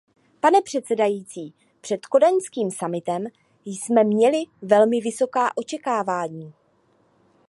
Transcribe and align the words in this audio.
Pane 0.41 0.61
předsedající, 0.61 1.53
před 1.81 2.05
kodaňským 2.05 2.71
summitem 2.71 3.25
jsme 3.65 4.03
měli 4.03 4.43
velmi 4.61 4.99
vysoká 5.01 5.57
očekávání. 5.57 6.53